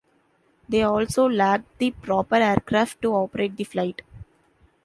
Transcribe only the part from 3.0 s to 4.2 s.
to operate the flight.